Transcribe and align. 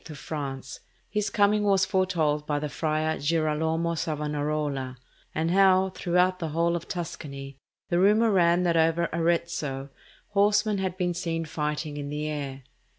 of 0.09 0.17
France, 0.17 0.79
his 1.11 1.29
coming 1.29 1.61
was 1.63 1.85
foretold 1.85 2.47
by 2.47 2.57
the 2.57 2.67
friar 2.67 3.19
Girolamo 3.19 3.93
Savonarola; 3.93 4.97
and 5.35 5.51
how, 5.51 5.91
throughout 5.91 6.39
the 6.39 6.47
whole 6.47 6.75
of 6.75 6.87
Tuscany, 6.87 7.59
the 7.89 7.99
rumour 7.99 8.31
ran 8.31 8.63
that 8.63 8.75
over 8.75 9.09
Arezzo 9.13 9.89
horsemen 10.29 10.79
had 10.79 10.97
been 10.97 11.13
seen 11.13 11.45
fighting 11.45 11.97
in 11.97 12.09
the 12.09 12.25
air. 12.27 12.63